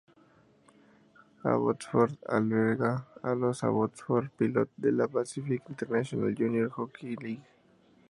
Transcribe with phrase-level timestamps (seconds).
[1.51, 7.45] Abbotsford alberga a los Abbotsford Pilot de la Pacific International Junior Hockey League.